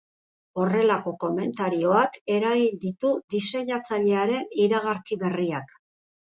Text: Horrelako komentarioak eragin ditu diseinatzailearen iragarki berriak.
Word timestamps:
Horrelako 0.61 1.13
komentarioak 1.23 2.17
eragin 2.37 2.81
ditu 2.87 3.13
diseinatzailearen 3.37 4.51
iragarki 4.67 5.23
berriak. 5.25 5.81